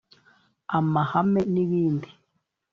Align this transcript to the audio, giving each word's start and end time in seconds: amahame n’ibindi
amahame 0.77 1.41
n’ibindi 1.53 2.09